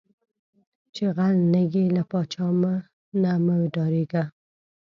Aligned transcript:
چې 0.93 1.03
غل 1.15 1.35
نۀ 1.51 1.61
یې، 1.73 1.85
لۀ 1.95 2.03
پاچا 2.11 2.47
نه 3.21 3.31
مۀ 3.45 3.55
ډارېږه 3.73 4.23